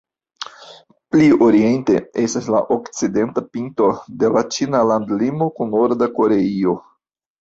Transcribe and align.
Pli 1.15 1.25
oriente 1.47 1.97
estas 2.23 2.47
la 2.55 2.61
okcidenta 2.77 3.43
pinto 3.57 3.91
de 4.23 4.33
la 4.37 4.43
ĉina 4.57 4.81
landlimo 4.93 5.51
kun 5.61 5.75
Norda 5.77 6.09
Koreio. 6.21 6.75